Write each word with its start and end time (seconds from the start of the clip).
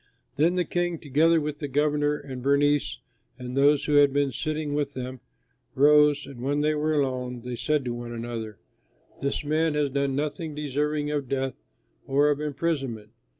Then 0.35 0.55
the 0.55 0.65
King, 0.65 0.97
together 0.97 1.39
with 1.39 1.59
the 1.59 1.67
governor 1.67 2.17
and 2.17 2.41
Bernice 2.41 2.97
and 3.37 3.55
those 3.55 3.85
who 3.85 3.97
had 3.97 4.11
been 4.11 4.31
sitting 4.31 4.73
with 4.73 4.95
them, 4.95 5.19
rose 5.75 6.25
and, 6.25 6.41
when 6.41 6.61
they 6.61 6.73
were 6.73 6.95
alone, 6.95 7.41
they 7.41 7.55
said 7.55 7.85
to 7.85 7.93
one 7.93 8.11
another, 8.11 8.57
"This 9.21 9.43
man 9.45 9.75
has 9.75 9.91
done 9.91 10.15
nothing 10.15 10.55
deserving 10.55 11.11
of 11.11 11.29
death 11.29 11.53
or 12.07 12.31
of 12.31 12.41
imprisonment." 12.41 13.11